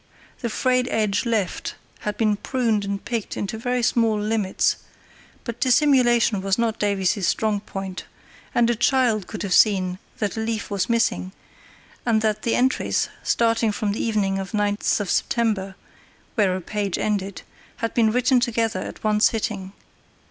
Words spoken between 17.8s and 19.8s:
been written together at one sitting.